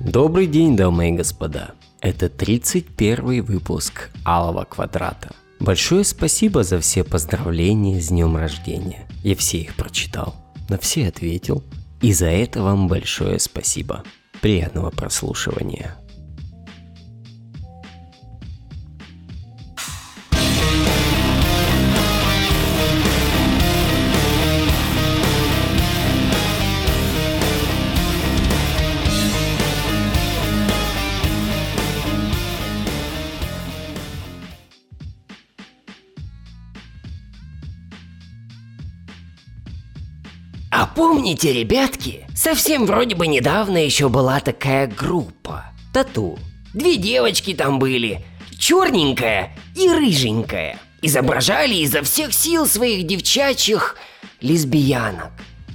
Добрый 0.00 0.46
день, 0.46 0.78
дамы 0.78 1.10
и 1.10 1.12
господа. 1.12 1.72
Это 2.00 2.30
31 2.30 3.42
выпуск 3.44 4.08
Алого 4.24 4.64
Квадрата. 4.64 5.34
Большое 5.60 6.04
спасибо 6.04 6.62
за 6.62 6.80
все 6.80 7.04
поздравления 7.04 8.00
с 8.00 8.08
днем 8.08 8.34
рождения. 8.34 9.06
Я 9.22 9.36
все 9.36 9.58
их 9.58 9.74
прочитал, 9.74 10.34
на 10.70 10.78
все 10.78 11.06
ответил. 11.06 11.62
И 12.00 12.14
за 12.14 12.28
это 12.28 12.62
вам 12.62 12.88
большое 12.88 13.38
спасибо. 13.38 14.02
Приятного 14.40 14.88
прослушивания. 14.88 15.96
Помните, 41.00 41.50
ребятки, 41.54 42.26
совсем 42.34 42.84
вроде 42.84 43.14
бы 43.14 43.26
недавно 43.26 43.82
еще 43.82 44.10
была 44.10 44.38
такая 44.38 44.86
группа. 44.86 45.64
Тату. 45.94 46.38
Две 46.74 46.96
девочки 46.96 47.54
там 47.54 47.78
были. 47.78 48.22
Черненькая 48.58 49.56
и 49.74 49.88
рыженькая. 49.88 50.78
Изображали 51.00 51.76
изо 51.76 52.02
всех 52.02 52.34
сил 52.34 52.66
своих 52.66 53.06
девчачьих 53.06 53.96
лесбиянок. 54.42 55.30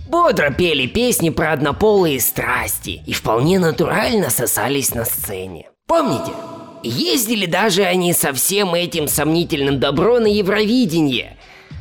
Бодро 0.08 0.52
пели 0.52 0.86
песни 0.86 1.32
про 1.32 1.54
однополые 1.54 2.20
страсти 2.20 3.02
и 3.08 3.12
вполне 3.12 3.58
натурально 3.58 4.30
сосались 4.30 4.94
на 4.94 5.06
сцене. 5.06 5.72
Помните? 5.88 6.34
Ездили 6.84 7.48
даже 7.48 7.82
они 7.82 8.14
со 8.14 8.32
всем 8.32 8.76
этим 8.76 9.08
сомнительным 9.08 9.80
добро 9.80 10.20
на 10.20 10.28
Евровидение. 10.28 11.36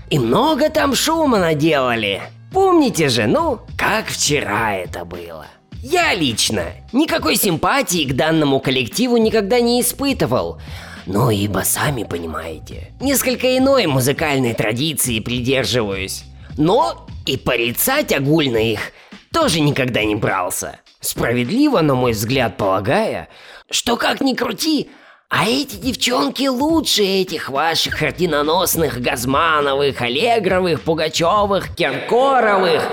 И 0.08 0.18
много 0.18 0.70
там 0.70 0.94
шума 0.94 1.38
наделали. 1.38 2.22
Помните 2.54 3.08
же, 3.08 3.26
ну, 3.26 3.58
как 3.76 4.06
вчера 4.06 4.76
это 4.76 5.04
было. 5.04 5.46
Я 5.82 6.14
лично 6.14 6.66
никакой 6.92 7.34
симпатии 7.34 8.04
к 8.04 8.14
данному 8.14 8.60
коллективу 8.60 9.16
никогда 9.16 9.58
не 9.58 9.80
испытывал. 9.80 10.60
Но 11.04 11.32
ибо 11.32 11.62
сами 11.64 12.04
понимаете, 12.04 12.92
несколько 13.00 13.58
иной 13.58 13.86
музыкальной 13.86 14.54
традиции 14.54 15.18
придерживаюсь. 15.18 16.22
Но 16.56 17.08
и 17.26 17.36
порицать 17.36 18.12
огульно 18.12 18.58
их 18.58 18.92
тоже 19.32 19.58
никогда 19.58 20.04
не 20.04 20.14
брался. 20.14 20.78
Справедливо, 21.00 21.80
на 21.80 21.96
мой 21.96 22.12
взгляд, 22.12 22.56
полагая, 22.56 23.28
что 23.68 23.96
как 23.96 24.20
ни 24.20 24.34
крути, 24.34 24.90
а 25.36 25.48
эти 25.48 25.74
девчонки 25.74 26.46
лучше 26.46 27.02
этих 27.02 27.48
ваших 27.48 28.02
орденоносных 28.02 29.00
Газмановых, 29.00 30.00
Аллегровых, 30.00 30.82
Пугачевых, 30.82 31.74
Киркоровых, 31.74 32.88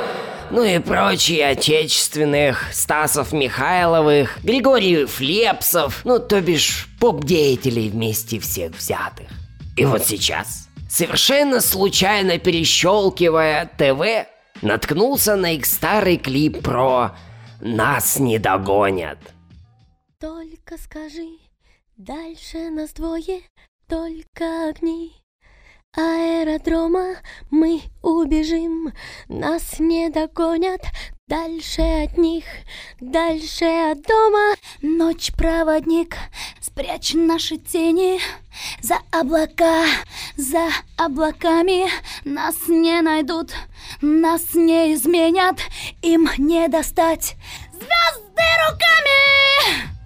ну 0.50 0.64
и 0.64 0.80
прочие 0.80 1.48
отечественных 1.48 2.74
Стасов 2.74 3.32
Михайловых, 3.32 4.44
Григорьев 4.44 5.20
Лепсов, 5.20 6.02
ну 6.04 6.18
то 6.18 6.42
бишь 6.42 6.88
поп-деятелей 7.00 7.90
вместе 7.90 8.40
всех 8.40 8.76
взятых. 8.76 9.28
И 9.78 9.86
вот 9.86 10.04
сейчас, 10.08 10.68
совершенно 10.90 11.62
случайно 11.62 12.40
перещелкивая 12.40 13.70
ТВ, 13.78 14.28
наткнулся 14.64 15.36
на 15.36 15.54
их 15.54 15.68
старый 15.68 16.18
клип 16.18 16.64
про 16.64 17.12
«Нас 17.60 18.18
не 18.18 18.40
догонят». 18.40 19.20
Только 20.20 20.80
скажи, 20.80 21.41
дальше 22.06 22.72
нас 22.72 22.94
двое, 22.94 23.42
только 23.88 24.70
огни. 24.70 25.14
Аэродрома 25.96 27.18
мы 27.52 27.82
убежим, 28.02 28.92
нас 29.28 29.78
не 29.78 30.10
догонят, 30.10 30.82
дальше 31.28 31.82
от 31.82 32.18
них, 32.18 32.46
дальше 33.00 33.66
от 33.66 34.02
дома. 34.02 34.56
Ночь 34.82 35.32
проводник, 35.38 36.16
спрячь 36.60 37.14
наши 37.14 37.58
тени 37.58 38.20
за 38.82 38.98
облака, 39.12 39.86
за 40.38 40.70
облаками 40.98 41.88
нас 42.24 42.68
не 42.68 43.00
найдут, 43.02 43.52
нас 44.02 44.56
не 44.56 44.94
изменят, 44.96 45.60
им 46.02 46.30
не 46.38 46.68
достать 46.68 47.36
звезды 47.74 48.48
руками. 48.70 50.01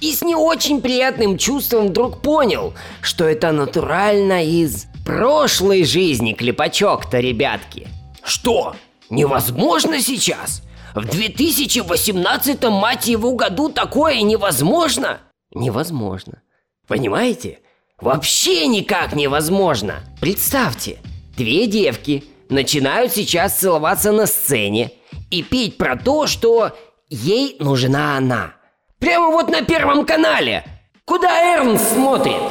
И 0.00 0.12
с 0.12 0.22
не 0.22 0.34
очень 0.34 0.80
приятным 0.80 1.38
чувством 1.38 1.88
вдруг 1.88 2.22
понял, 2.22 2.74
что 3.02 3.24
это 3.24 3.50
натурально 3.50 4.44
из 4.44 4.86
прошлой 5.04 5.84
жизни 5.84 6.34
клепачок-то, 6.34 7.18
ребятки. 7.18 7.88
Что? 8.22 8.76
Невозможно 9.10 10.00
сейчас? 10.00 10.62
В 10.94 11.04
2018 11.04 12.62
мать 12.64 13.06
его 13.06 13.32
году 13.34 13.70
такое 13.70 14.22
невозможно? 14.22 15.20
Невозможно. 15.54 16.42
Понимаете? 16.86 17.60
Вообще 18.00 18.66
никак 18.66 19.14
невозможно. 19.14 20.00
Представьте, 20.20 20.98
две 21.36 21.66
девки 21.66 22.24
начинают 22.48 23.12
сейчас 23.12 23.58
целоваться 23.58 24.12
на 24.12 24.26
сцене 24.26 24.92
и 25.30 25.42
петь 25.42 25.76
про 25.76 25.96
то, 25.96 26.26
что 26.26 26.72
ей 27.08 27.56
нужна 27.58 28.16
она. 28.16 28.57
Прямо 28.98 29.28
вот 29.28 29.48
на 29.48 29.62
первом 29.62 30.04
канале. 30.04 30.64
Куда 31.04 31.54
Эрнст 31.54 31.92
смотрит? 31.92 32.42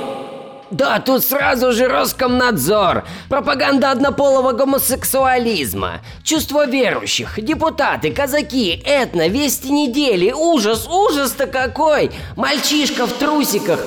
Да, 0.71 0.99
тут 0.99 1.23
сразу 1.23 1.71
же 1.71 1.87
Роскомнадзор, 1.87 3.05
пропаганда 3.29 3.91
однополого 3.91 4.51
гомосексуализма, 4.51 6.01
чувство 6.23 6.67
верующих, 6.67 7.41
депутаты, 7.41 8.11
казаки, 8.11 8.81
этно, 8.85 9.27
вести 9.29 9.69
недели, 9.71 10.31
ужас, 10.31 10.87
ужас-то 10.87 11.47
какой! 11.47 12.11
Мальчишка 12.35 13.07
в 13.07 13.13
трусиках. 13.13 13.79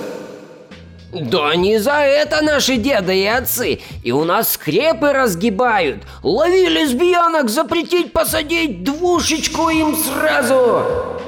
Да 1.13 1.55
не 1.55 1.79
за 1.79 2.01
это 2.01 2.43
наши 2.43 2.77
деды 2.77 3.17
и 3.19 3.27
отцы, 3.27 3.81
и 4.03 4.13
у 4.13 4.25
нас 4.25 4.53
скрепы 4.53 5.13
разгибают. 5.13 6.05
Лови 6.23 6.67
лесбиянок, 6.67 7.51
запретить 7.51 8.13
посадить, 8.13 8.85
двушечку 8.85 9.69
им 9.71 9.97
сразу. 9.97 11.20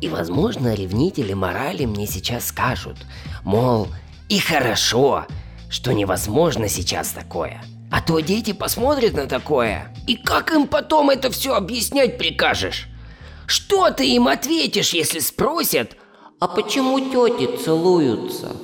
И, 0.00 0.08
возможно, 0.08 0.74
ревнители 0.74 1.34
морали 1.34 1.84
мне 1.84 2.06
сейчас 2.06 2.46
скажут, 2.46 2.96
мол, 3.44 3.88
и 4.28 4.38
хорошо, 4.38 5.26
что 5.68 5.92
невозможно 5.92 6.68
сейчас 6.68 7.10
такое. 7.10 7.62
А 7.90 8.00
то 8.00 8.20
дети 8.20 8.52
посмотрят 8.52 9.14
на 9.14 9.26
такое, 9.26 9.92
и 10.06 10.16
как 10.16 10.52
им 10.52 10.66
потом 10.66 11.10
это 11.10 11.30
все 11.30 11.54
объяснять 11.54 12.18
прикажешь? 12.18 12.86
Что 13.46 13.90
ты 13.90 14.08
им 14.08 14.28
ответишь, 14.28 14.90
если 14.90 15.18
спросят, 15.18 15.96
а 16.38 16.48
почему 16.48 17.00
тети 17.00 17.62
целуются? 17.62 18.56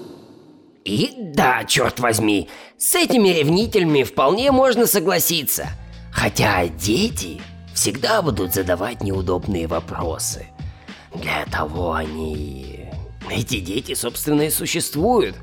И 0.84 1.12
да, 1.16 1.64
черт 1.64 1.98
возьми, 1.98 2.48
с 2.78 2.94
этими 2.94 3.30
ревнителями 3.30 4.04
вполне 4.04 4.52
можно 4.52 4.86
согласиться. 4.86 5.68
Хотя 6.12 6.68
дети 6.68 7.42
всегда 7.74 8.22
будут 8.22 8.54
задавать 8.54 9.02
неудобные 9.02 9.66
вопросы. 9.66 10.46
Для 11.14 11.44
того 11.46 11.94
они 11.94 12.88
эти 13.30 13.60
дети, 13.60 13.94
собственно, 13.94 14.42
и 14.42 14.50
существуют. 14.50 15.36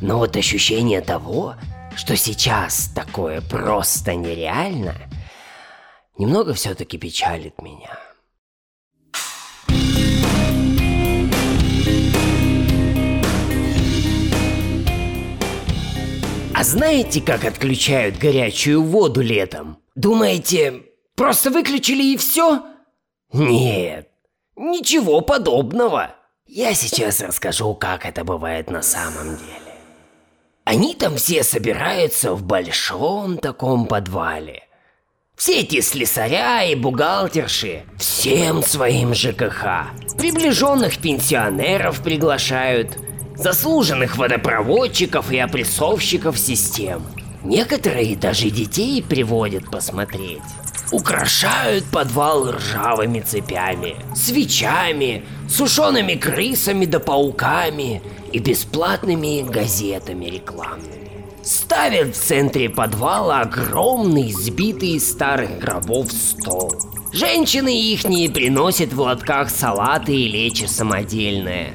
Но 0.00 0.18
вот 0.18 0.36
ощущение 0.36 1.00
того, 1.00 1.54
что 1.96 2.16
сейчас 2.16 2.90
такое 2.94 3.40
просто 3.40 4.14
нереально, 4.14 4.94
немного 6.16 6.54
все-таки 6.54 6.98
печалит 6.98 7.60
меня. 7.60 7.98
А 16.60 16.64
знаете, 16.64 17.22
как 17.22 17.46
отключают 17.46 18.18
горячую 18.18 18.82
воду 18.82 19.22
летом? 19.22 19.78
Думаете, 19.94 20.82
просто 21.16 21.50
выключили 21.50 22.12
и 22.12 22.16
все? 22.18 22.62
Нет, 23.32 24.09
ничего 24.60 25.20
подобного. 25.22 26.14
Я 26.46 26.74
сейчас 26.74 27.20
расскажу, 27.20 27.74
как 27.74 28.04
это 28.04 28.24
бывает 28.24 28.70
на 28.70 28.82
самом 28.82 29.36
деле. 29.36 29.70
Они 30.64 30.94
там 30.94 31.16
все 31.16 31.42
собираются 31.42 32.34
в 32.34 32.44
большом 32.44 33.38
таком 33.38 33.86
подвале. 33.86 34.64
Все 35.36 35.60
эти 35.60 35.80
слесаря 35.80 36.64
и 36.64 36.74
бухгалтерши 36.74 37.84
всем 37.96 38.62
своим 38.62 39.14
ЖКХ. 39.14 39.88
Приближенных 40.18 40.98
пенсионеров 40.98 42.02
приглашают, 42.02 42.98
заслуженных 43.36 44.18
водопроводчиков 44.18 45.32
и 45.32 45.38
опрессовщиков 45.38 46.38
систем. 46.38 47.02
Некоторые 47.42 48.16
даже 48.16 48.50
детей 48.50 49.02
приводят 49.02 49.70
посмотреть. 49.70 50.42
Украшают 50.92 51.84
подвал 51.84 52.50
ржавыми 52.50 53.20
цепями, 53.20 53.96
свечами, 54.14 55.24
сушеными 55.48 56.14
крысами 56.14 56.84
да 56.84 56.98
пауками 56.98 58.02
и 58.32 58.38
бесплатными 58.38 59.42
газетами 59.42 60.26
рекламными. 60.26 61.10
Ставят 61.44 62.16
в 62.16 62.20
центре 62.20 62.68
подвала 62.68 63.40
огромный, 63.42 64.32
сбитый 64.32 64.90
из 64.90 65.10
старых 65.10 65.58
гробов 65.58 66.12
стол. 66.12 66.74
Женщины 67.12 67.74
ихние 67.74 68.28
приносят 68.28 68.92
в 68.92 69.00
лотках 69.00 69.48
салаты 69.48 70.14
и 70.14 70.28
лечи 70.28 70.66
самодельное. 70.66 71.70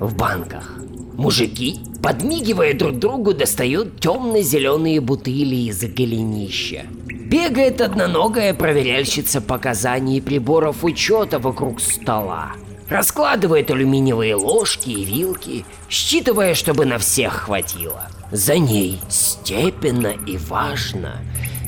В 0.00 0.14
банках. 0.14 0.78
Мужики, 1.14 1.80
подмигивая 2.02 2.74
друг 2.74 2.98
другу, 2.98 3.34
достают 3.34 4.00
темно-зеленые 4.00 5.00
бутыли 5.00 5.68
из 5.68 5.80
голенища. 5.80 6.86
Бегает 7.28 7.82
одноногая 7.82 8.54
проверяльщица 8.54 9.42
показаний 9.42 10.22
приборов 10.22 10.82
учета 10.82 11.38
вокруг 11.38 11.78
стола. 11.78 12.52
Раскладывает 12.88 13.70
алюминиевые 13.70 14.34
ложки 14.34 14.88
и 14.88 15.04
вилки, 15.04 15.66
считывая, 15.90 16.54
чтобы 16.54 16.86
на 16.86 16.96
всех 16.96 17.34
хватило. 17.34 18.06
За 18.32 18.56
ней 18.56 18.98
степенно 19.10 20.14
и 20.26 20.38
важно, 20.38 21.18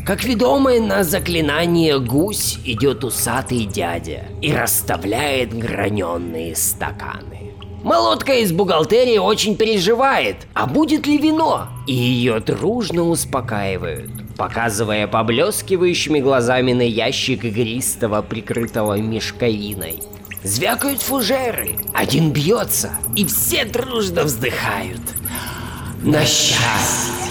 как 0.07 0.25
ведомый 0.25 0.81
на 0.81 1.05
заклинание 1.05 2.01
гусь 2.01 2.59
идет 2.65 3.05
усатый 3.05 3.67
дядя 3.67 4.25
и 4.41 4.55
расставляет 4.55 5.53
граненые 5.53 6.57
стаканы. 6.57 7.53
Молотка 7.83 8.33
из 8.33 8.51
бухгалтерии 8.53 9.19
очень 9.19 9.57
переживает, 9.57 10.37
а 10.55 10.67
будет 10.67 11.07
ли 11.07 11.19
вино, 11.19 11.69
и 11.87 11.93
ее 11.93 12.41
дружно 12.41 13.03
успокаивают, 13.03 14.11
показывая 14.41 15.07
поблескивающими 15.07 16.19
глазами 16.19 16.73
на 16.73 16.81
ящик 16.81 17.45
игристого, 17.45 18.23
прикрытого 18.23 18.95
мешковиной. 18.99 20.01
Звякают 20.43 21.03
фужеры, 21.03 21.77
один 21.93 22.33
бьется, 22.33 22.93
и 23.15 23.27
все 23.27 23.67
дружно 23.67 24.23
вздыхают. 24.23 25.03
На 26.03 26.25
счастье! 26.25 27.29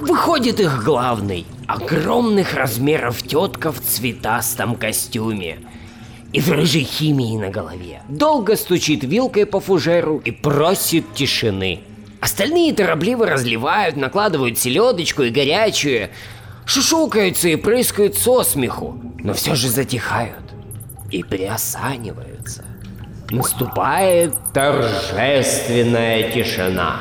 Выходит 0.00 0.58
их 0.58 0.82
главный, 0.82 1.46
огромных 1.68 2.54
размеров 2.54 3.22
тетка 3.22 3.70
в 3.70 3.80
цветастом 3.80 4.74
костюме 4.74 5.60
и 6.32 6.40
в 6.40 6.50
рыжей 6.50 6.82
химии 6.82 7.38
на 7.38 7.50
голове. 7.50 8.02
Долго 8.08 8.56
стучит 8.56 9.04
вилкой 9.04 9.46
по 9.46 9.60
фужеру 9.60 10.18
и 10.24 10.32
просит 10.32 11.14
тишины. 11.14 11.82
Остальные 12.22 12.72
торопливо 12.72 13.26
разливают, 13.26 13.96
накладывают 13.96 14.56
селедочку 14.56 15.22
и 15.24 15.30
горячую, 15.30 16.10
шушукаются 16.64 17.48
и 17.48 17.56
прыскают 17.56 18.16
со 18.16 18.44
смеху, 18.44 18.96
но 19.18 19.34
все 19.34 19.56
же 19.56 19.68
затихают 19.68 20.44
и 21.10 21.24
приосаниваются. 21.24 22.64
Наступает 23.30 24.34
торжественная 24.54 26.30
тишина. 26.30 27.00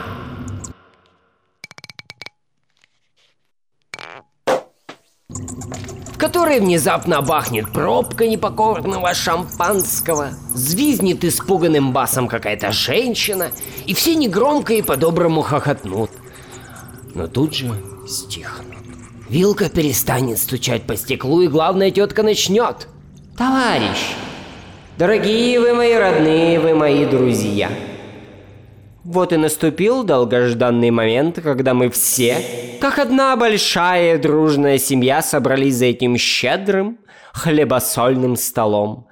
В 6.21 6.23
которой 6.23 6.59
внезапно 6.59 7.19
бахнет 7.23 7.71
пробка 7.71 8.27
непокорного 8.27 9.11
шампанского, 9.15 10.29
звизнет 10.53 11.25
испуганным 11.25 11.93
басом 11.93 12.27
какая-то 12.27 12.71
женщина, 12.71 13.49
и 13.87 13.95
все 13.95 14.13
негромко 14.13 14.75
и 14.75 14.83
по-доброму 14.83 15.41
хохотнут. 15.41 16.11
Но 17.15 17.25
тут 17.25 17.55
же 17.55 17.73
стихнут. 18.07 18.77
Вилка 19.29 19.67
перестанет 19.67 20.37
стучать 20.37 20.83
по 20.83 20.95
стеклу, 20.95 21.41
и 21.41 21.47
главная 21.47 21.89
тетка 21.89 22.21
начнет. 22.21 22.87
Товарищ, 23.35 24.13
дорогие 24.99 25.59
вы 25.59 25.73
мои 25.73 25.95
родные, 25.95 26.59
вы 26.59 26.75
мои 26.75 27.03
друзья. 27.05 27.71
Вот 29.03 29.33
и 29.33 29.37
наступил 29.37 30.03
долгожданный 30.03 30.91
момент, 30.91 31.39
когда 31.41 31.73
мы 31.73 31.89
все, 31.89 32.77
как 32.79 32.99
одна 32.99 33.35
большая 33.35 34.19
дружная 34.19 34.77
семья, 34.77 35.23
собрались 35.23 35.75
за 35.75 35.85
этим 35.85 36.17
щедрым 36.17 36.99
хлебосольным 37.33 38.35
столом. 38.35 39.07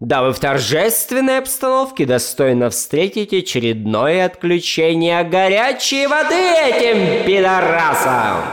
Дабы 0.00 0.32
в 0.32 0.38
торжественной 0.38 1.38
обстановке 1.38 2.06
достойно 2.06 2.70
встретить 2.70 3.32
очередное 3.32 4.26
отключение 4.26 5.22
горячей 5.24 6.06
воды 6.06 6.34
этим 6.34 7.26
пидорасам. 7.26 8.44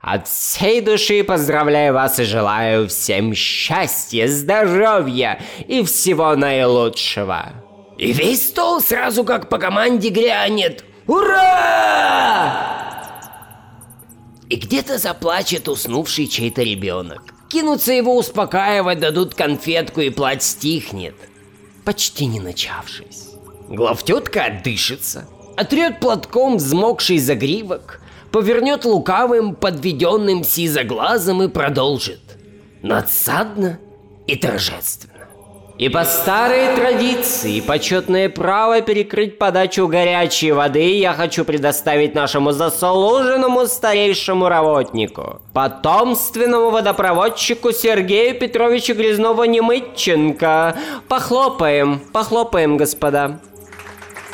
От 0.00 0.28
всей 0.28 0.80
души 0.80 1.24
поздравляю 1.24 1.94
вас 1.94 2.18
и 2.20 2.24
желаю 2.24 2.88
всем 2.88 3.34
счастья, 3.34 4.28
здоровья 4.28 5.40
и 5.66 5.84
всего 5.84 6.34
наилучшего. 6.36 7.69
И 8.00 8.12
весь 8.14 8.48
стол 8.48 8.80
сразу 8.80 9.24
как 9.24 9.50
по 9.50 9.58
команде 9.58 10.08
грянет. 10.08 10.84
Ура! 11.06 12.86
И 14.48 14.56
где-то 14.56 14.96
заплачет 14.96 15.68
уснувший 15.68 16.26
чей-то 16.26 16.62
ребенок. 16.62 17.34
Кинутся 17.50 17.92
его 17.92 18.16
успокаивать, 18.16 19.00
дадут 19.00 19.34
конфетку 19.34 20.00
и 20.00 20.08
плач 20.08 20.40
стихнет. 20.40 21.14
Почти 21.84 22.24
не 22.24 22.40
начавшись. 22.40 23.32
Главтетка 23.68 24.44
отдышится, 24.46 25.28
отрет 25.58 26.00
платком 26.00 26.56
взмокший 26.56 27.18
загривок, 27.18 28.00
повернет 28.32 28.86
лукавым, 28.86 29.54
подведенным 29.54 30.42
сизоглазом 30.42 31.42
и 31.42 31.48
продолжит. 31.48 32.22
Надсадно 32.80 33.78
и 34.26 34.36
торжественно. 34.36 35.09
И 35.80 35.88
по 35.88 36.04
старой 36.04 36.76
традиции 36.76 37.60
почетное 37.60 38.28
право 38.28 38.82
перекрыть 38.82 39.38
подачу 39.38 39.88
горячей 39.88 40.52
воды 40.52 40.98
я 40.98 41.14
хочу 41.14 41.42
предоставить 41.42 42.14
нашему 42.14 42.52
заслуженному 42.52 43.66
старейшему 43.66 44.50
работнику, 44.50 45.40
потомственному 45.54 46.68
водопроводчику 46.68 47.72
Сергею 47.72 48.38
Петровичу 48.38 48.92
Грязнова-Немытченко. 48.92 50.76
Похлопаем, 51.08 52.02
похлопаем, 52.12 52.76
господа. 52.76 53.40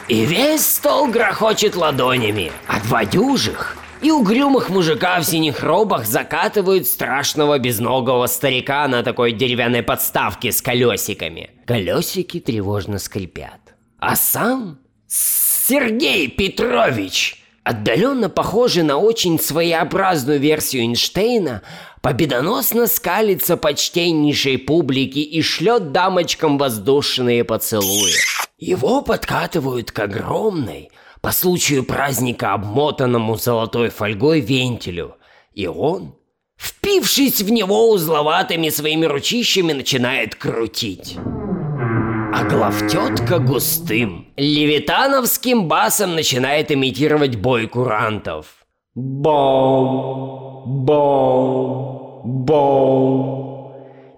И 0.08 0.24
весь 0.24 0.66
стол 0.66 1.06
грохочет 1.06 1.76
ладонями, 1.76 2.50
а 2.66 2.80
два 2.80 3.04
дюжих 3.04 3.76
и 4.02 4.10
угрюмых 4.10 4.68
мужика 4.70 5.20
в 5.20 5.24
синих 5.24 5.62
робах 5.62 6.06
закатывают 6.06 6.86
страшного 6.86 7.58
безногого 7.58 8.26
старика 8.26 8.86
на 8.88 9.02
такой 9.02 9.32
деревянной 9.32 9.82
подставке 9.82 10.52
с 10.52 10.60
колесиками. 10.60 11.50
Колесики 11.66 12.40
тревожно 12.40 12.98
скрипят. 12.98 13.74
А 13.98 14.16
сам 14.16 14.78
Сергей 15.08 16.28
Петрович, 16.28 17.42
отдаленно 17.64 18.28
похожий 18.28 18.82
на 18.82 18.98
очень 18.98 19.40
своеобразную 19.40 20.38
версию 20.38 20.82
Эйнштейна, 20.82 21.62
победоносно 22.02 22.86
скалится 22.86 23.56
почтеннейшей 23.56 24.58
публике 24.58 25.20
и 25.20 25.42
шлет 25.42 25.92
дамочкам 25.92 26.58
воздушные 26.58 27.42
поцелуи. 27.44 28.12
Его 28.58 29.02
подкатывают 29.02 29.90
к 29.90 29.98
огромной, 29.98 30.90
по 31.26 31.32
случаю 31.32 31.82
праздника 31.82 32.52
обмотанному 32.52 33.34
золотой 33.34 33.88
фольгой 33.88 34.38
вентилю, 34.38 35.16
и 35.54 35.66
он, 35.66 36.14
впившись 36.56 37.42
в 37.42 37.50
него 37.50 37.90
узловатыми 37.90 38.68
своими 38.68 39.06
ручищами, 39.06 39.72
начинает 39.72 40.36
крутить. 40.36 41.16
А 41.18 42.44
главтетка 42.48 43.40
густым, 43.40 44.28
левитановским 44.36 45.66
басом 45.66 46.14
начинает 46.14 46.70
имитировать 46.70 47.34
бой 47.34 47.66
курантов. 47.66 48.46
Бом, 48.94 50.84
бом, 50.84 52.22
бом. 52.24 53.45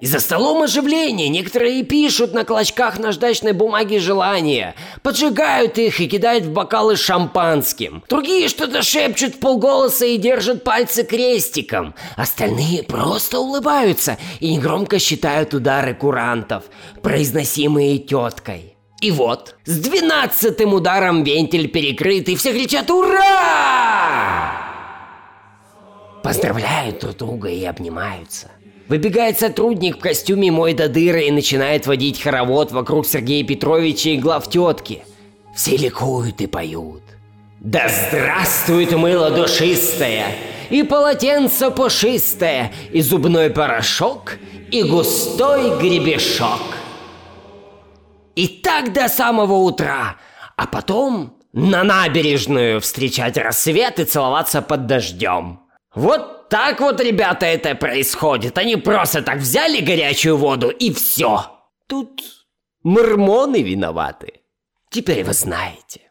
И 0.00 0.06
за 0.06 0.20
столом 0.20 0.62
оживление. 0.62 1.28
Некоторые 1.28 1.82
пишут 1.82 2.32
на 2.32 2.44
клочках 2.44 2.98
наждачной 2.98 3.52
бумаги 3.52 3.96
желания, 3.96 4.74
поджигают 5.02 5.76
их 5.78 6.00
и 6.00 6.06
кидают 6.06 6.44
в 6.44 6.52
бокалы 6.52 6.96
шампанским. 6.96 8.04
Другие 8.08 8.48
что-то 8.48 8.82
шепчут 8.82 9.34
в 9.34 9.38
полголоса 9.40 10.06
и 10.06 10.16
держат 10.16 10.62
пальцы 10.62 11.02
крестиком. 11.02 11.94
Остальные 12.16 12.84
просто 12.84 13.40
улыбаются 13.40 14.18
и 14.40 14.54
негромко 14.54 14.98
считают 14.98 15.52
удары 15.52 15.94
курантов, 15.94 16.64
произносимые 17.02 17.98
теткой. 17.98 18.76
И 19.00 19.10
вот, 19.10 19.56
с 19.64 19.78
двенадцатым 19.78 20.74
ударом 20.74 21.22
вентиль 21.22 21.68
перекрыт, 21.68 22.28
и 22.28 22.36
все 22.36 22.52
кричат 22.52 22.90
«Ура!» 22.90 24.68
Поздравляют 26.22 26.98
друг 26.98 27.16
друга 27.16 27.48
и 27.48 27.64
обнимаются. 27.64 28.50
Выбегает 28.88 29.38
сотрудник 29.38 29.98
в 29.98 30.00
костюме 30.00 30.50
мой 30.50 30.72
до 30.72 30.88
дыры 30.88 31.26
и 31.26 31.30
начинает 31.30 31.86
водить 31.86 32.22
хоровод 32.22 32.72
вокруг 32.72 33.06
Сергея 33.06 33.44
Петровича 33.44 34.10
и 34.10 34.16
глав 34.16 34.48
тетки. 34.48 35.02
все 35.54 35.76
ликуют 35.76 36.40
и 36.40 36.46
поют. 36.46 37.02
Да 37.60 37.88
здравствует 37.88 38.92
мыло 38.92 39.30
душистое, 39.30 40.26
и 40.70 40.82
полотенце 40.84 41.70
пушистое, 41.70 42.72
и 42.92 43.02
зубной 43.02 43.50
порошок, 43.50 44.38
и 44.70 44.82
густой 44.84 45.78
гребешок. 45.78 46.62
И 48.36 48.46
так 48.46 48.92
до 48.92 49.08
самого 49.08 49.54
утра, 49.54 50.16
а 50.56 50.66
потом 50.66 51.34
на 51.52 51.82
набережную 51.82 52.80
встречать 52.80 53.36
рассвет 53.36 53.98
и 53.98 54.04
целоваться 54.04 54.62
под 54.62 54.86
дождем. 54.86 55.60
Вот 55.94 56.48
так 56.48 56.80
вот, 56.80 57.00
ребята, 57.00 57.46
это 57.46 57.74
происходит. 57.74 58.58
Они 58.58 58.76
просто 58.76 59.22
так 59.22 59.38
взяли 59.38 59.80
горячую 59.80 60.36
воду 60.36 60.68
и 60.70 60.92
все. 60.92 61.46
Тут 61.86 62.22
мормоны 62.82 63.62
виноваты. 63.62 64.40
Теперь 64.90 65.24
вы 65.24 65.32
знаете. 65.32 66.02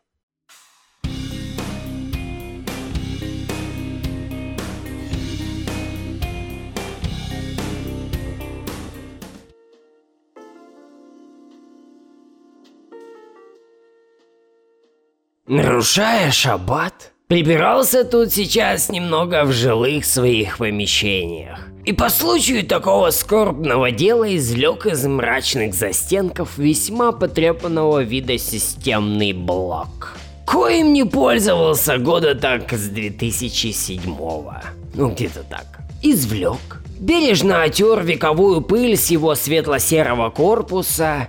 Нарушая 15.49 16.31
шаббат, 16.31 17.13
прибирался 17.27 18.05
тут 18.05 18.33
сейчас 18.33 18.89
немного 18.89 19.43
в 19.43 19.51
жилых 19.51 20.05
своих 20.05 20.57
помещениях. 20.57 21.59
И 21.85 21.93
по 21.93 22.09
случаю 22.09 22.65
такого 22.65 23.11
скорбного 23.11 23.91
дела 23.91 24.35
извлек 24.35 24.85
из 24.85 25.05
мрачных 25.05 25.73
застенков 25.73 26.57
весьма 26.57 27.11
потрепанного 27.11 28.03
вида 28.03 28.37
системный 28.37 29.33
блок. 29.33 30.17
Коим 30.45 30.93
не 30.93 31.03
пользовался 31.05 31.97
года 31.97 32.35
так 32.35 32.71
с 32.71 32.87
2007 32.89 34.01
-го. 34.03 34.55
Ну 34.93 35.09
где-то 35.11 35.43
так. 35.43 35.79
Извлек. 36.01 36.81
Бережно 36.99 37.63
отер 37.63 38.03
вековую 38.03 38.61
пыль 38.61 38.97
с 38.97 39.11
его 39.11 39.35
светло-серого 39.35 40.29
корпуса 40.29 41.27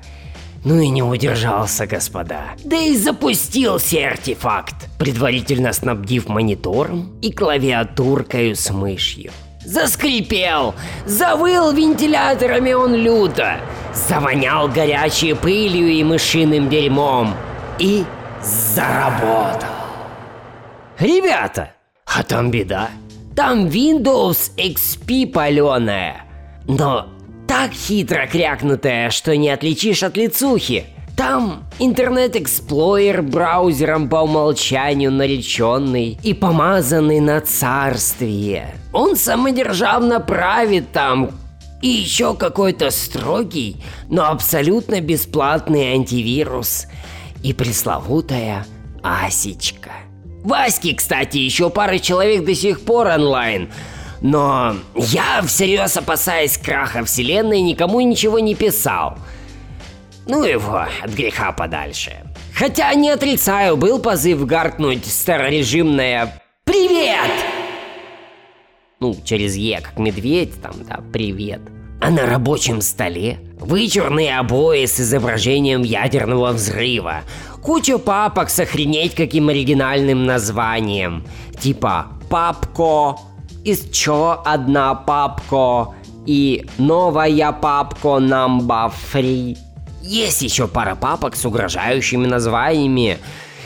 ну 0.65 0.81
и 0.81 0.89
не 0.89 1.03
удержался, 1.03 1.87
господа. 1.87 2.57
Да 2.65 2.77
и 2.77 2.97
запустился 2.97 4.07
артефакт, 4.07 4.89
предварительно 4.99 5.73
снабдив 5.73 6.29
монитором 6.29 7.19
и 7.23 7.33
клавиатуркой 7.33 8.55
с 8.55 8.71
мышью. 8.71 9.31
Заскрипел, 9.65 10.75
завыл 11.07 11.73
вентиляторами 11.73 12.73
он 12.73 12.95
люто, 12.95 13.61
завонял 13.93 14.69
горячей 14.69 15.35
пылью 15.35 15.89
и 15.89 16.03
мышиным 16.03 16.69
дерьмом 16.69 17.35
и 17.79 18.05
заработал. 18.43 19.69
Ребята, 20.99 21.73
а 22.07 22.23
там 22.23 22.51
беда. 22.51 22.89
Там 23.37 23.67
Windows 23.67 24.51
XP 24.57 25.29
паленая. 25.31 26.25
Но 26.67 27.09
так 27.49 27.73
хитро 27.73 28.27
крякнутая, 28.31 29.11
что 29.11 29.37
не 29.37 29.49
отличишь 29.49 30.03
от 30.03 30.17
лицухи. 30.17 30.85
Там 31.17 31.65
Internet 31.81 32.52
Explorer 32.52 33.23
браузером 33.23 34.09
по 34.09 34.17
умолчанию 34.17 35.11
нареченный 35.11 36.19
и 36.23 36.35
помазанный 36.35 37.19
на 37.19 37.41
царствие. 37.41 38.77
Он 38.93 39.17
самодержавно 39.17 40.21
правит 40.21 40.93
там, 40.93 41.31
и 41.83 41.89
еще 41.89 42.37
какой-то 42.37 42.91
строгий, 42.91 43.83
но 44.09 44.31
абсолютно 44.31 45.01
бесплатный 45.01 45.95
антивирус. 45.95 46.87
И 47.43 47.53
пресловутая 47.53 48.67
Асечка. 49.03 49.91
В 50.45 50.52
аське, 50.52 50.95
кстати, 50.95 51.39
еще 51.39 51.71
пара 51.71 51.99
человек 51.99 52.45
до 52.45 52.55
сих 52.55 52.83
пор 52.83 53.09
онлайн– 53.09 53.71
но 54.21 54.77
я 54.95 55.43
всерьез 55.43 55.97
опасаясь 55.97 56.59
краха 56.59 57.05
вселенной 57.05 57.61
никому 57.61 58.01
ничего 58.01 58.39
не 58.39 58.55
писал. 58.55 59.19
Ну 60.27 60.45
его 60.45 60.87
от 61.03 61.11
греха 61.11 61.53
подальше. 61.53 62.25
Хотя 62.55 62.93
не 62.95 63.11
отрицаю, 63.11 63.77
был 63.77 64.01
позыв 64.01 64.45
гаркнуть 64.45 65.07
старорежимное 65.07 66.43
«Привет!» 66.65 67.31
Ну, 69.01 69.17
через 69.25 69.55
«Е», 69.55 69.81
как 69.81 69.99
медведь, 69.99 70.61
там, 70.61 70.75
да, 70.89 71.01
«Привет». 71.13 71.61
А 72.01 72.11
на 72.11 72.27
рабочем 72.27 72.81
столе 72.81 73.39
вычурные 73.61 74.39
обои 74.39 74.87
с 74.87 75.01
изображением 75.01 75.83
ядерного 75.83 76.51
взрыва, 76.51 77.23
куча 77.63 77.99
папок 77.99 78.51
с 78.51 78.59
охренеть 78.59 79.15
каким 79.15 79.49
оригинальным 79.49 80.27
названием, 80.27 81.25
типа 81.61 82.09
«Папко», 82.29 83.17
из 83.69 83.91
чё 83.91 84.41
одна 84.47 84.95
папко 84.95 85.95
и 86.25 86.67
новая 86.79 87.53
папко 87.53 88.17
number 88.19 88.91
free. 89.13 89.59
Есть 90.03 90.41
еще 90.41 90.67
пара 90.67 90.95
папок 90.95 91.37
с 91.37 91.45
угрожающими 91.45 92.27
названиями 92.27 93.19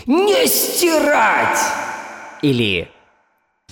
«Не 0.06 0.49
стирать!» 0.49 1.61
или 2.42 2.88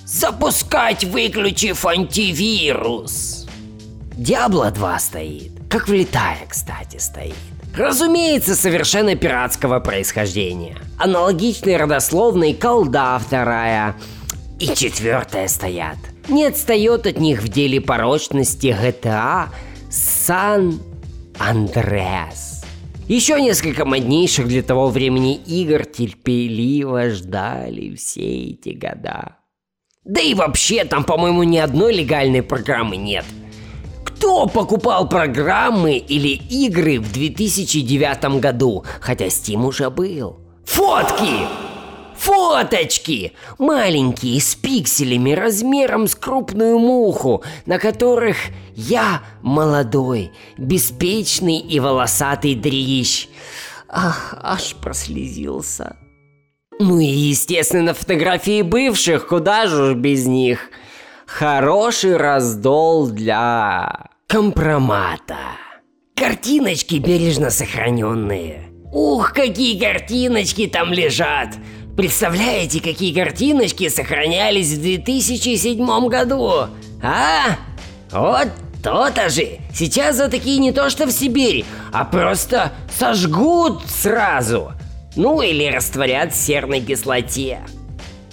«Запускать, 0.05 1.03
выключив 1.03 1.85
антивирус!» 1.85 3.49
Диабло 4.17 4.71
2 4.71 4.99
стоит, 5.01 5.53
как 5.69 5.89
влетая, 5.89 6.47
кстати, 6.49 6.99
стоит. 6.99 7.35
Разумеется, 7.77 8.55
совершенно 8.55 9.17
пиратского 9.17 9.81
происхождения. 9.81 10.77
Аналогичные 10.97 11.77
родословные 11.77 12.55
колда 12.55 13.19
вторая 13.19 13.97
и 14.61 14.67
четвертая 14.77 15.49
стоят 15.49 15.97
не 16.31 16.47
отстает 16.47 17.07
от 17.07 17.19
них 17.19 17.43
в 17.43 17.49
деле 17.49 17.81
порочности 17.81 18.69
GTA 18.69 19.49
San 19.91 20.79
Andreas. 21.35 22.65
Еще 23.09 23.41
несколько 23.41 23.85
моднейших 23.85 24.47
для 24.47 24.63
того 24.63 24.89
времени 24.89 25.35
игр 25.35 25.85
терпеливо 25.85 27.11
ждали 27.11 27.97
все 27.97 28.51
эти 28.51 28.71
года. 28.71 29.37
Да 30.05 30.21
и 30.21 30.35
вообще 30.35 30.85
там, 30.85 31.05
по-моему, 31.05 31.43
ни 31.43 31.59
одной 31.59 31.93
легальной 31.93 32.43
программы 32.43 32.97
нет. 32.97 33.25
Кто 34.05 34.47
покупал 34.47 35.09
программы 35.09 35.97
или 35.97 36.29
игры 36.29 37.01
в 37.01 37.13
2009 37.13 38.41
году, 38.41 38.85
хотя 39.01 39.27
Steam 39.27 39.67
уже 39.67 39.91
был? 39.91 40.39
Фотки! 40.65 41.70
Фоточки! 42.21 43.33
Маленькие, 43.59 44.43
с 44.43 44.55
пикселями 44.55 45.33
размером 45.33 46.07
с 46.07 46.15
крупную 46.15 46.79
муху, 46.79 47.43
на 47.65 47.79
которых 47.79 48.37
я 48.77 49.23
молодой, 49.41 50.31
беспечный 50.59 51.59
и 51.59 51.81
волосатый 51.81 52.57
дрищ. 52.57 53.29
Ах, 53.89 54.37
аж 54.39 54.75
прослезился. 54.75 55.97
Ну 56.79 57.01
и, 57.01 57.07
естественно, 57.07 57.95
фотографии 57.95 58.61
бывших, 58.61 59.27
куда 59.29 59.67
же 59.67 59.93
уж 59.93 59.95
без 59.95 60.27
них. 60.27 60.69
Хороший 61.25 62.19
раздол 62.19 63.09
для 63.09 64.11
компромата. 64.27 65.39
Картиночки 66.15 66.97
бережно 66.97 67.49
сохраненные. 67.49 68.67
Ух, 68.93 69.33
какие 69.33 69.79
картиночки 69.79 70.67
там 70.67 70.93
лежат! 70.93 71.57
Представляете, 71.97 72.81
какие 72.81 73.13
картиночки 73.13 73.89
сохранялись 73.89 74.73
в 74.73 74.81
2007 74.81 76.09
году? 76.09 76.69
А? 77.03 77.57
Вот 78.13 78.49
то-то 78.83 79.29
же. 79.29 79.59
Сейчас 79.75 80.17
за 80.17 80.29
такие 80.29 80.59
не 80.59 80.73
то 80.73 80.89
что 80.89 81.07
в 81.07 81.13
Сибирь, 81.13 81.65
а 81.93 82.05
просто 82.05 82.73
сожгут 82.97 83.83
сразу. 83.87 84.73
Ну 85.17 85.43
или 85.43 85.67
растворят 85.67 86.33
в 86.33 86.37
серной 86.37 86.81
кислоте. 86.81 87.61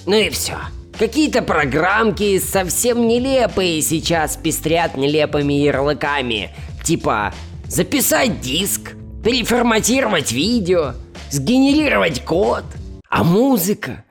Ну 0.05 0.15
и 0.15 0.29
все. 0.29 0.57
Какие-то 0.97 1.41
программки 1.41 2.39
совсем 2.39 3.07
нелепые 3.07 3.81
сейчас 3.81 4.37
пестрят 4.37 4.95
нелепыми 4.95 5.53
ярлыками. 5.53 6.51
Типа 6.83 7.33
записать 7.67 8.39
диск, 8.39 8.93
переформатировать 9.23 10.31
видео, 10.31 10.93
сгенерировать 11.29 12.23
код– 12.23 12.63
а 13.17 13.23
музыка? 13.23 14.03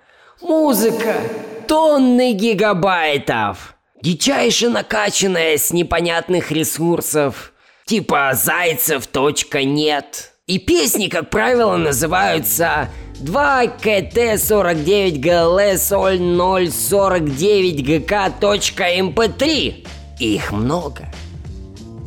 Музыка! 0.43 1.15
Тонны 1.69 2.33
гигабайтов! 2.33 3.77
Дичайше 4.03 4.69
накачанная 4.69 5.59
с 5.59 5.73
непонятных 5.73 6.51
ресурсов. 6.51 7.53
Типа 7.85 8.33
Зайцев.нет. 8.35 10.33
И 10.49 10.59
песни, 10.59 11.07
как 11.07 11.31
правило, 11.31 11.77
называются 11.77 12.89
2 13.21 13.67
КТ 13.69 14.41
49 14.41 15.21
ГЛ 15.21 15.79
соль 15.79 16.19
049 16.19 17.85
ГК 17.85 18.27
MP3. 18.29 19.87
Их 20.19 20.51
много. 20.51 21.05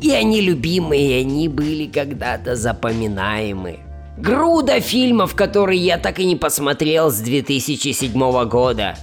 И 0.02 0.12
они 0.12 0.42
любимые, 0.42 1.12
и 1.12 1.22
они 1.22 1.48
были 1.48 1.88
когда-то 1.88 2.58
запоминаемые. 2.58 3.89
Груда 4.20 4.82
фильмов, 4.82 5.34
которые 5.34 5.80
я 5.80 5.98
так 5.98 6.20
и 6.20 6.26
не 6.26 6.36
посмотрел 6.36 7.10
с 7.10 7.20
2007 7.20 8.12
года. 8.50 8.98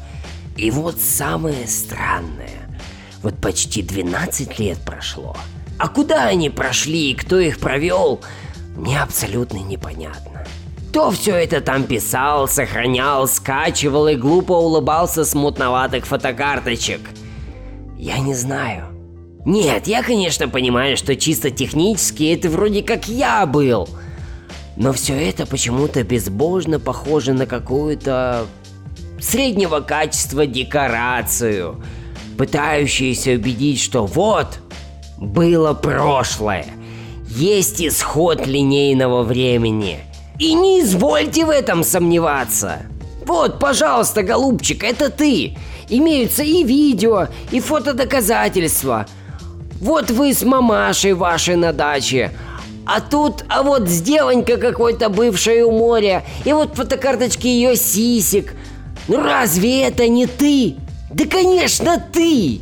И 0.59 0.71
вот 0.71 1.01
самое 1.01 1.67
странное. 1.67 2.69
Вот 3.23 3.41
почти 3.41 3.83
12 3.83 4.59
лет 4.59 4.77
прошло. 4.85 5.35
А 5.79 5.89
куда 5.89 6.27
они 6.27 6.51
прошли 6.51 7.13
и 7.13 7.15
кто 7.15 7.39
их 7.39 7.61
провел, 7.61 8.21
мне 8.77 9.01
абсолютно 9.01 9.57
непонятно. 9.57 10.45
Кто 10.91 11.11
все 11.11 11.35
это 11.35 11.63
там 11.63 11.85
писал, 11.85 12.47
сохранял, 12.47 13.27
скачивал 13.27 14.09
и 14.09 14.17
глупо 14.17 14.53
улыбался 14.53 15.25
с 15.25 15.35
мутноватых 15.35 16.07
фотокарточек? 16.07 17.01
Я 17.97 18.19
не 18.19 18.35
знаю. 18.35 18.89
Нет, 19.47 19.87
я, 19.87 20.03
конечно, 20.03 20.49
понимаю, 20.49 20.99
что 20.99 21.17
чисто 21.17 21.51
технически 21.51 22.35
это 22.35 22.51
вроде 22.51 22.83
как 22.83 23.09
я 23.09 23.47
был– 23.47 23.89
но 24.77 24.93
все 24.93 25.15
это 25.15 25.47
почему-то 25.47 26.03
безбожно 26.03 26.79
похоже 26.79 27.33
на 27.33 27.47
какую-то 27.47 28.47
среднего 29.21 29.81
качества 29.81 30.47
декорацию, 30.47 31.83
пытающуюся 32.37 33.33
убедить, 33.33 33.81
что 33.81 34.07
вот, 34.07 34.59
было 35.19 35.73
прошлое, 35.73 36.67
есть 37.29 37.83
исход 37.83 38.47
линейного 38.47 39.23
времени. 39.23 40.01
И 40.39 40.53
не 40.53 40.83
извольте 40.83 41.47
в 41.47 41.51
этом 41.51 41.83
сомневаться. 41.83 42.83
Вот, 43.25 43.59
пожалуйста, 43.59 44.23
голубчик, 44.23 44.85
это 44.85 45.11
ты. 45.11 45.57
Имеются 45.89 46.43
и 46.43 46.63
видео, 46.63 47.29
и 47.51 47.61
фотодоказательства. 47.61 49.07
Вот 49.81 50.11
вы 50.11 50.35
с 50.35 50.43
мамашей 50.43 51.15
вашей 51.15 51.57
на 51.57 51.73
даче, 51.73 52.33
а 52.87 53.01
тут, 53.01 53.45
а 53.49 53.63
вот 53.63 53.89
сделанька 53.89 54.57
какой-то 54.57 55.09
бывшая 55.09 55.65
у 55.65 55.73
моря, 55.73 56.25
и 56.45 56.53
вот 56.53 56.77
фотокарточки 56.77 57.47
ее 57.49 57.77
сисек. 57.77 58.55
Ну 59.09 59.23
разве 59.23 59.83
это 59.83 60.09
не 60.09 60.27
ты? 60.27 60.77
Да 61.13 61.27
конечно 61.27 62.03
ты! 62.13 62.61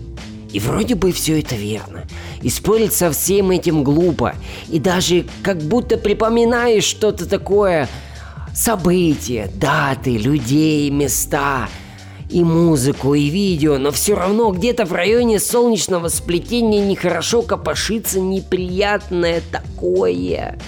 И 0.53 0.61
вроде 0.61 0.95
бы 0.95 1.13
все 1.13 1.41
это 1.41 1.57
верно. 1.57 2.05
И 2.41 2.49
спорить 2.49 2.93
со 2.93 3.11
всем 3.11 3.51
этим 3.51 3.85
глупо. 3.85 4.35
И 4.71 4.79
даже 4.79 5.27
как 5.43 5.59
будто 5.59 5.97
припоминаешь 5.99 6.85
что-то 6.85 7.29
такое. 7.29 7.89
События, 8.55 9.51
даты, 9.55 10.17
людей, 10.17 10.89
места– 10.91 11.69
и 12.35 12.43
музыку, 12.43 13.15
и 13.15 13.29
видео, 13.29 13.79
но 13.79 13.93
все 13.93 14.15
равно 14.15 14.51
где-то 14.51 14.87
в 14.87 14.93
районе 14.93 15.39
солнечного 15.39 16.09
сплетения 16.09 16.85
нехорошо 16.85 17.43
копошится 17.43 18.19
неприятное 18.19 19.41
такое. 19.53 20.59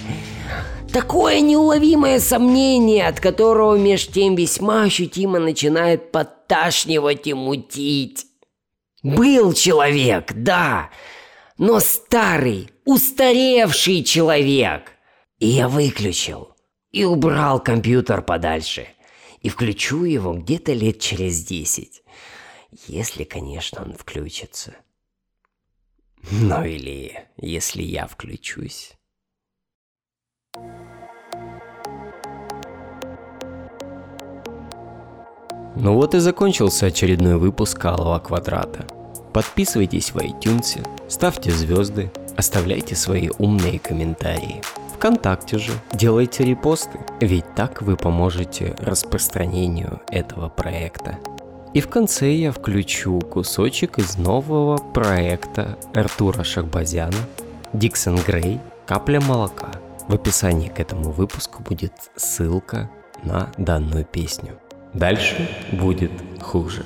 Такое 0.93 1.41
неуловимое 1.41 2.21
сомнение, 2.21 3.05
от 3.05 3.19
которого 3.19 3.75
меж 3.75 4.07
тем 4.07 4.35
весьма 4.35 4.83
ощутимо 4.83 5.39
начинает 5.39 6.13
подташнивать 6.13 7.27
и 7.27 7.33
мутить. 7.33 8.25
Был 9.03 9.51
человек, 9.51 10.31
да, 10.33 10.89
но 11.57 11.81
старый, 11.81 12.69
устаревший 12.85 14.03
человек. 14.03 14.93
И 15.39 15.47
я 15.47 15.67
выключил 15.67 16.55
и 16.93 17.03
убрал 17.03 17.59
компьютер 17.59 18.21
подальше– 18.21 18.87
и 19.41 19.49
включу 19.49 20.03
его 20.03 20.33
где-то 20.33 20.73
лет 20.73 20.99
через 20.99 21.43
десять. 21.43 22.03
Если, 22.87 23.23
конечно, 23.23 23.83
он 23.83 23.93
включится. 23.93 24.75
Ну 26.31 26.63
или 26.63 27.27
если 27.37 27.81
я 27.81 28.07
включусь. 28.07 28.93
Ну 35.79 35.93
вот 35.93 36.15
и 36.15 36.19
закончился 36.19 36.87
очередной 36.87 37.37
выпуск 37.37 37.85
Алого 37.85 38.19
Квадрата. 38.19 38.87
Подписывайтесь 39.31 40.11
в 40.11 40.17
iTunes, 40.17 40.83
ставьте 41.07 41.51
звезды, 41.51 42.11
оставляйте 42.35 42.95
свои 42.95 43.29
умные 43.37 43.77
комментарии. 43.77 44.63
ВКонтакте 44.97 45.59
же 45.59 45.73
делайте 45.93 46.43
репосты, 46.43 46.99
ведь 47.21 47.53
так 47.53 47.83
вы 47.83 47.95
поможете 47.95 48.75
распространению 48.79 50.01
этого 50.09 50.49
проекта. 50.49 51.19
И 51.75 51.81
в 51.81 51.87
конце 51.87 52.33
я 52.33 52.51
включу 52.51 53.19
кусочек 53.19 53.99
из 53.99 54.17
нового 54.17 54.77
проекта 54.77 55.77
Артура 55.93 56.43
Шахбазяна 56.43 57.13
«Диксон 57.73 58.17
Грей. 58.25 58.59
Капля 58.87 59.21
молока». 59.21 59.69
В 60.07 60.15
описании 60.15 60.69
к 60.69 60.79
этому 60.79 61.11
выпуску 61.11 61.61
будет 61.61 61.93
ссылка 62.15 62.89
на 63.21 63.51
данную 63.57 64.03
песню. 64.03 64.53
Дальше 64.93 65.47
будет 65.73 66.11
хуже. 66.41 66.83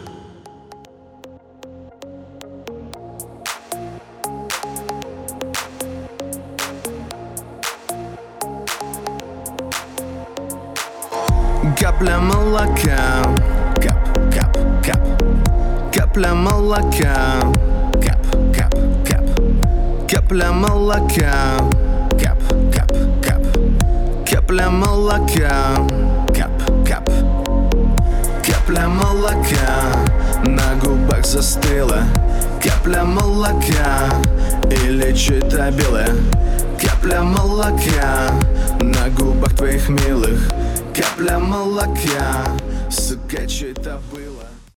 Капля 11.62 12.18
молока 12.18 13.22
Кап, 13.76 14.34
кап, 14.34 14.58
кап 14.84 15.00
Капля 15.94 16.34
молока 16.34 17.40
Кап, 18.04 18.18
кап, 18.52 18.74
кап 19.08 20.10
Капля 20.10 20.52
молока 20.52 21.60
Кап, 22.20 22.40
кап, 22.74 22.92
кап 23.24 23.44
Капля 24.28 24.72
молока 24.72 25.76
Кап, 26.36 26.52
кап 26.88 27.08
Капля 28.44 28.88
молока 28.88 29.94
На 30.44 30.74
губах 30.84 31.24
застыла 31.24 32.06
Капля 32.60 33.04
молока 33.04 34.10
Или 34.66 35.14
что-то 35.16 35.70
белое 35.70 36.10
Капля 36.82 37.22
молока 37.22 38.32
На 38.82 39.10
губах 39.12 39.56
твоих 39.56 39.88
милых 39.90 40.40
Капля 41.02 41.40
молока, 41.40 42.58
сука, 42.92 43.48
было? 44.12 44.21